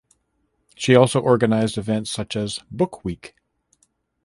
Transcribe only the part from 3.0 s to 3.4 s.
Week.